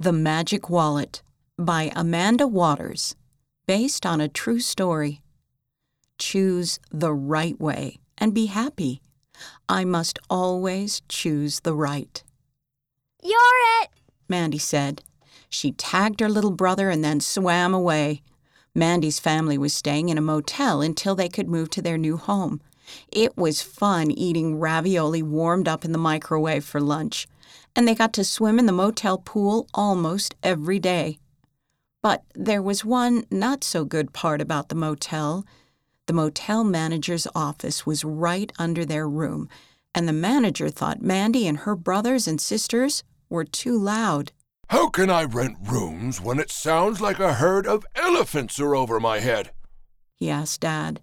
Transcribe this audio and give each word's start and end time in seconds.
The 0.00 0.12
Magic 0.12 0.70
Wallet 0.70 1.22
by 1.58 1.90
Amanda 1.96 2.46
Waters, 2.46 3.16
based 3.66 4.06
on 4.06 4.20
a 4.20 4.28
true 4.28 4.60
story. 4.60 5.22
Choose 6.18 6.78
the 6.92 7.12
right 7.12 7.60
way 7.60 7.98
and 8.16 8.32
be 8.32 8.46
happy. 8.46 9.02
I 9.68 9.84
must 9.84 10.20
always 10.30 11.02
choose 11.08 11.58
the 11.60 11.74
right. 11.74 12.22
You're 13.24 13.82
it! 13.82 13.90
Mandy 14.28 14.58
said. 14.58 15.02
She 15.48 15.72
tagged 15.72 16.20
her 16.20 16.28
little 16.28 16.52
brother 16.52 16.90
and 16.90 17.02
then 17.02 17.18
swam 17.18 17.74
away. 17.74 18.22
Mandy's 18.76 19.18
family 19.18 19.58
was 19.58 19.74
staying 19.74 20.10
in 20.10 20.18
a 20.18 20.20
motel 20.20 20.80
until 20.80 21.16
they 21.16 21.28
could 21.28 21.48
move 21.48 21.70
to 21.70 21.82
their 21.82 21.98
new 21.98 22.18
home. 22.18 22.60
It 23.10 23.36
was 23.36 23.62
fun 23.62 24.12
eating 24.12 24.60
ravioli 24.60 25.24
warmed 25.24 25.66
up 25.66 25.84
in 25.84 25.90
the 25.90 25.98
microwave 25.98 26.64
for 26.64 26.80
lunch, 26.80 27.26
and 27.74 27.86
they 27.86 27.94
got 27.94 28.12
to 28.14 28.24
swim 28.24 28.58
in 28.58 28.66
the 28.66 28.72
motel 28.72 29.18
pool 29.18 29.68
almost 29.74 30.34
every 30.42 30.78
day. 30.78 31.18
But 32.02 32.24
there 32.34 32.62
was 32.62 32.84
one 32.84 33.24
not 33.30 33.64
so 33.64 33.84
good 33.84 34.12
part 34.12 34.40
about 34.40 34.68
the 34.68 34.74
motel. 34.74 35.44
The 36.06 36.12
motel 36.12 36.64
manager's 36.64 37.26
office 37.34 37.84
was 37.84 38.04
right 38.04 38.52
under 38.58 38.84
their 38.84 39.08
room, 39.08 39.48
and 39.94 40.08
the 40.08 40.12
manager 40.12 40.68
thought 40.68 41.02
Mandy 41.02 41.46
and 41.46 41.58
her 41.58 41.74
brothers 41.74 42.28
and 42.28 42.40
sisters 42.40 43.02
were 43.28 43.44
too 43.44 43.78
loud. 43.78 44.32
How 44.70 44.88
can 44.88 45.10
I 45.10 45.24
rent 45.24 45.56
rooms 45.62 46.20
when 46.20 46.38
it 46.38 46.50
sounds 46.50 47.00
like 47.00 47.18
a 47.18 47.34
herd 47.34 47.66
of 47.66 47.86
elephants 47.96 48.60
are 48.60 48.76
over 48.76 49.00
my 49.00 49.18
head? 49.18 49.50
He 50.14 50.30
asked 50.30 50.60
Dad. 50.60 51.00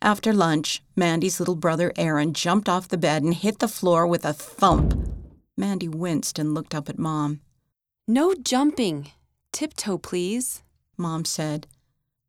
After 0.00 0.32
lunch, 0.32 0.82
Mandy's 0.96 1.38
little 1.40 1.56
brother 1.56 1.92
Aaron 1.96 2.34
jumped 2.34 2.68
off 2.68 2.88
the 2.88 2.98
bed 2.98 3.22
and 3.22 3.32
hit 3.32 3.58
the 3.58 3.68
floor 3.68 4.06
with 4.06 4.24
a 4.24 4.32
thump. 4.32 5.13
Mandy 5.56 5.88
winced 5.88 6.38
and 6.38 6.54
looked 6.54 6.74
up 6.74 6.88
at 6.88 6.98
Mom. 6.98 7.40
No 8.08 8.34
jumping. 8.34 9.10
Tiptoe, 9.52 9.98
please. 9.98 10.62
Mom 10.96 11.24
said, 11.24 11.66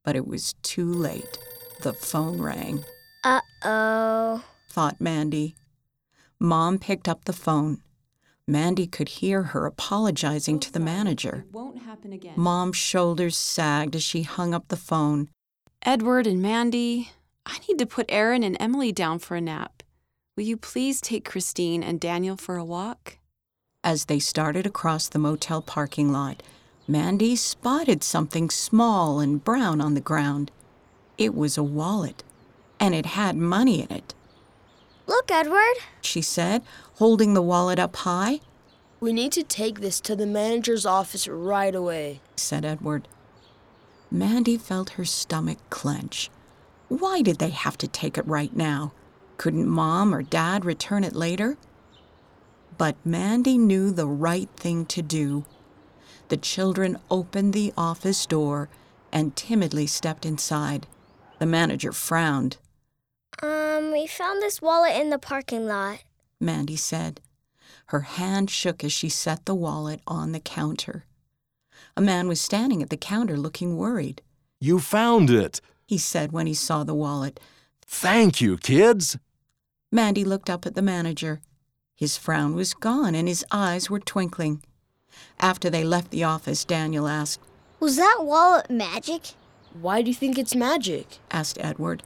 but 0.04 0.16
it 0.16 0.28
was 0.28 0.54
too 0.62 0.92
late. 0.92 1.38
The 1.82 1.94
phone 1.94 2.42
rang. 2.42 2.84
Uh 3.24 3.42
oh, 3.64 4.44
thought 4.70 5.02
Mandy. 5.02 5.56
Mom 6.40 6.78
picked 6.78 7.08
up 7.08 7.26
the 7.26 7.34
phone. 7.34 7.82
Mandy 8.48 8.86
could 8.86 9.10
hear 9.10 9.42
her 9.42 9.66
apologizing 9.66 10.60
to 10.60 10.72
the 10.72 10.80
manager. 10.80 11.46
It 11.48 11.54
won't 11.54 11.82
happen 11.82 12.14
again. 12.14 12.34
Mom's 12.36 12.78
shoulders 12.78 13.36
sagged 13.36 13.96
as 13.96 14.04
she 14.04 14.22
hung 14.22 14.54
up 14.54 14.68
the 14.68 14.78
phone. 14.78 15.30
Edward 15.82 16.28
and 16.28 16.42
Mandy, 16.42 17.10
I 17.46 17.58
need 17.68 17.80
to 17.80 17.88
put 17.88 18.06
Aaron 18.10 18.44
and 18.44 18.56
Emily 18.60 18.92
down 18.92 19.18
for 19.18 19.36
a 19.36 19.42
nap. 19.42 19.75
Will 20.36 20.44
you 20.44 20.58
please 20.58 21.00
take 21.00 21.24
Christine 21.24 21.82
and 21.82 21.98
Daniel 21.98 22.36
for 22.36 22.58
a 22.58 22.66
walk? 22.66 23.20
As 23.86 24.06
they 24.06 24.20
started 24.20 24.66
across 24.66 25.08
the 25.08 25.20
motel 25.20 25.62
parking 25.62 26.12
lot, 26.12 26.44
Mandy 26.90 27.38
spotted 27.38 28.04
something 28.04 28.50
small 28.50 29.22
and 29.22 29.42
brown 29.42 29.80
on 29.80 29.94
the 29.94 30.02
ground. 30.02 30.52
It 31.18 31.34
was 31.34 31.58
a 31.58 31.64
wallet, 31.64 32.22
and 32.82 32.94
it 32.94 33.06
had 33.06 33.38
money 33.38 33.82
in 33.82 33.90
it. 33.90 34.14
look, 35.08 35.32
Edward. 35.32 35.78
She 36.02 36.22
said, 36.22 36.64
holding 36.96 37.34
the 37.34 37.42
wallet 37.42 37.80
up 37.80 37.96
high, 37.96 38.42
We 39.00 39.14
need 39.14 39.32
to 39.34 39.44
take 39.44 39.80
this 39.80 40.02
to 40.02 40.18
the 40.18 40.26
manager's 40.26 40.86
office 40.86 41.30
right 41.30 41.74
away. 41.74 42.20
said 42.36 42.66
Edward. 42.66 43.08
Mandy 44.12 44.58
felt 44.58 44.92
her 44.92 45.06
stomach 45.06 45.60
clench. 45.70 46.30
Why 46.90 47.22
did 47.22 47.38
they 47.40 47.52
have 47.52 47.78
to 47.78 47.88
take 47.88 48.18
it 48.18 48.28
right 48.28 48.54
now? 48.54 48.92
Couldn't 49.38 49.68
Mom 49.68 50.14
or 50.14 50.22
Dad 50.24 50.66
return 50.66 51.04
it 51.04 51.16
later? 51.16 51.58
But 52.78 52.96
Mandy 53.06 53.58
knew 53.58 53.92
the 53.92 54.08
right 54.08 54.50
thing 54.58 54.86
to 54.88 55.02
do. 55.02 55.46
The 56.30 56.38
children 56.38 56.98
opened 57.10 57.54
the 57.54 57.74
office 57.78 58.26
door 58.26 58.70
and 59.12 59.36
timidly 59.36 59.88
stepped 59.88 60.26
inside. 60.26 60.88
The 61.40 61.46
manager 61.46 61.92
frowned. 61.92 62.58
Um, 63.42 63.92
we 63.92 64.08
found 64.08 64.42
this 64.42 64.62
wallet 64.62 64.96
in 64.96 65.10
the 65.10 65.20
parking 65.20 65.68
lot. 65.68 66.04
Mandy 66.40 66.76
said. 66.76 67.22
Her 67.88 68.02
hand 68.02 68.50
shook 68.50 68.84
as 68.84 68.92
she 68.92 69.10
set 69.10 69.46
the 69.46 69.56
wallet 69.56 70.02
on 70.08 70.32
the 70.32 70.40
counter. 70.40 71.06
A 71.96 72.02
man 72.02 72.28
was 72.28 72.42
standing 72.42 72.82
at 72.82 72.90
the 72.90 72.98
counter 72.98 73.38
looking 73.38 73.78
worried. 73.78 74.22
You 74.60 74.80
found 74.80 75.30
it. 75.30 75.62
He 75.86 75.98
said 75.98 76.32
when 76.32 76.48
he 76.48 76.54
saw 76.54 76.84
the 76.84 76.96
wallet. 76.96 77.40
Thank 77.86 78.42
you, 78.42 78.58
kids. 78.58 79.18
Mandy 79.92 80.26
looked 80.26 80.50
up 80.50 80.66
at 80.66 80.76
the 80.76 80.82
manager. 80.82 81.42
His 81.96 82.18
frown 82.18 82.56
was 82.56 82.74
gone 82.74 83.16
and 83.16 83.28
his 83.28 83.46
eyes 83.52 83.90
were 83.90 84.00
twinkling. 84.00 84.62
After 85.40 85.70
they 85.70 85.84
left 85.84 86.12
the 86.12 86.24
office, 86.24 86.66
Daniel 86.66 87.08
asked, 87.08 87.40
Was 87.80 87.96
that 87.96 88.18
wallet 88.20 88.70
magic? 88.70 89.34
Why 89.80 90.02
do 90.02 90.10
you 90.10 90.16
think 90.16 90.38
it's 90.38 90.56
magic? 90.56 91.20
asked 91.32 91.58
Edward. 91.62 92.04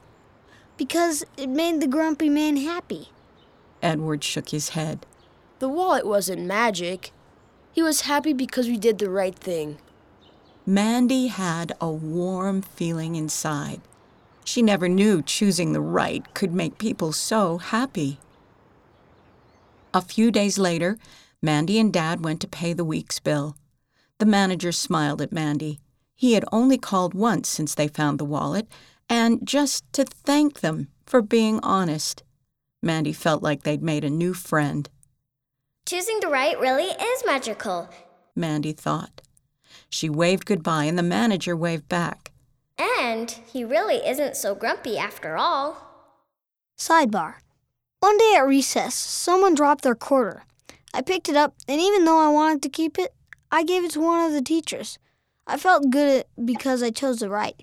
Because 0.76 1.24
it 1.36 1.48
made 1.48 1.80
the 1.80 1.86
grumpy 1.88 2.28
man 2.28 2.56
happy. 2.56 3.08
Edward 3.82 4.22
shook 4.22 4.50
his 4.50 4.70
head. 4.70 5.06
The 5.58 5.68
wallet 5.68 6.06
wasn't 6.06 6.42
magic. 6.42 7.12
He 7.72 7.82
was 7.82 8.02
happy 8.02 8.32
because 8.32 8.66
we 8.68 8.76
did 8.76 8.98
the 8.98 9.10
right 9.10 9.34
thing. 9.34 9.78
Mandy 10.66 11.28
had 11.28 11.72
a 11.80 11.90
warm 11.90 12.62
feeling 12.62 13.16
inside. 13.16 13.80
She 14.50 14.62
never 14.62 14.88
knew 14.88 15.22
choosing 15.22 15.70
the 15.72 15.80
right 15.80 16.34
could 16.34 16.52
make 16.52 16.76
people 16.76 17.12
so 17.12 17.58
happy. 17.58 18.18
A 19.94 20.02
few 20.02 20.32
days 20.32 20.58
later, 20.58 20.98
Mandy 21.40 21.78
and 21.78 21.92
Dad 21.92 22.24
went 22.24 22.40
to 22.40 22.48
pay 22.48 22.72
the 22.72 22.84
week's 22.84 23.20
bill. 23.20 23.54
The 24.18 24.26
manager 24.26 24.72
smiled 24.72 25.22
at 25.22 25.30
Mandy. 25.30 25.78
He 26.16 26.32
had 26.32 26.44
only 26.50 26.78
called 26.78 27.14
once 27.14 27.48
since 27.48 27.76
they 27.76 27.86
found 27.86 28.18
the 28.18 28.24
wallet, 28.24 28.66
and 29.08 29.46
just 29.46 29.84
to 29.92 30.04
thank 30.04 30.62
them 30.62 30.88
for 31.06 31.22
being 31.22 31.60
honest. 31.62 32.24
Mandy 32.82 33.12
felt 33.12 33.44
like 33.44 33.62
they'd 33.62 33.84
made 33.84 34.02
a 34.02 34.10
new 34.10 34.34
friend, 34.34 34.88
Choosing 35.86 36.18
the 36.18 36.26
right 36.26 36.58
really 36.58 36.90
is 36.90 37.24
magical. 37.24 37.88
Mandy 38.34 38.72
thought. 38.72 39.22
She 39.88 40.10
waved 40.10 40.44
goodbye, 40.44 40.86
and 40.86 40.98
the 40.98 41.04
manager 41.04 41.54
waved 41.56 41.88
back. 41.88 42.29
And 42.80 43.30
he 43.30 43.62
really 43.62 43.96
isn't 44.06 44.36
so 44.36 44.54
grumpy 44.54 44.96
after 44.96 45.36
all. 45.36 45.86
Sidebar. 46.78 47.34
One 48.00 48.16
day 48.16 48.34
at 48.38 48.46
recess, 48.46 48.94
someone 48.94 49.54
dropped 49.54 49.84
their 49.84 49.94
quarter. 49.94 50.44
I 50.94 51.02
picked 51.02 51.28
it 51.28 51.36
up, 51.36 51.54
and 51.68 51.78
even 51.80 52.06
though 52.06 52.18
I 52.18 52.28
wanted 52.28 52.62
to 52.62 52.70
keep 52.70 52.98
it, 52.98 53.12
I 53.52 53.64
gave 53.64 53.84
it 53.84 53.90
to 53.92 54.00
one 54.00 54.24
of 54.26 54.32
the 54.32 54.40
teachers. 54.40 54.98
I 55.46 55.58
felt 55.58 55.90
good 55.90 56.24
because 56.42 56.82
I 56.82 56.90
chose 56.90 57.18
the 57.18 57.28
right. 57.28 57.62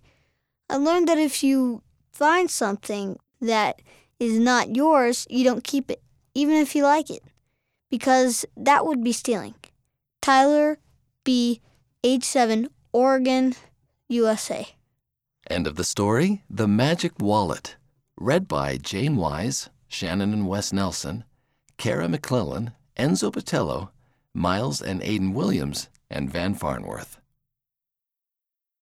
I 0.70 0.78
learned 0.78 1.08
that 1.08 1.18
if 1.18 1.44
you 1.44 1.82
find 2.12 2.52
something 2.52 3.18
that 3.42 3.82
is 4.20 4.38
not 4.38 4.76
yours, 4.76 5.26
you 5.30 5.44
don't 5.44 5.64
keep 5.64 5.90
it, 5.90 6.02
even 6.36 6.56
if 6.56 6.76
you 6.76 6.84
like 6.84 7.10
it, 7.10 7.24
because 7.90 8.46
that 8.56 8.86
would 8.86 9.04
be 9.04 9.14
stealing. 9.14 9.56
Tyler 10.22 10.78
B., 11.24 11.62
age 12.04 12.24
7, 12.24 12.68
Oregon, 12.94 13.56
USA. 14.10 14.76
End 15.50 15.66
of 15.66 15.76
the 15.76 15.86
story 15.86 16.44
The 16.50 16.68
Magic 16.68 17.14
Wallet. 17.22 17.78
Read 18.18 18.50
by 18.50 18.76
Jane 18.76 19.16
Wise, 19.16 19.70
Shannon 19.88 20.34
and 20.34 20.46
Wes 20.46 20.74
Nelson, 20.74 21.24
Kara 21.78 22.10
McClellan, 22.10 22.72
Enzo 22.98 23.32
Patello, 23.32 23.90
Miles 24.34 24.82
and 24.82 25.02
Aidan 25.02 25.34
Williams, 25.34 25.88
and 26.10 26.30
Van 26.30 26.54
Farnworth. 26.54 27.20